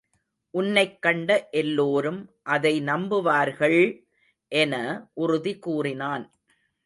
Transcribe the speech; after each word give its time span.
உன்னைக் 0.53 1.01
கண்ட 1.01 1.29
எல்லோரும் 1.51 2.17
அதை 2.47 2.73
நம்புவார்கள்! 2.81 3.79
என 4.51 4.73
உறுதி 5.15 5.59
கூறினான். 5.59 6.25